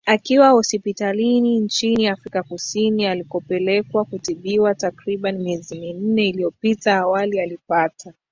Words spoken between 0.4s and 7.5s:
hospitalini nchini Afrika Kusini alikopelekwa kutibiwa takriban miezi minne iliyopita Awali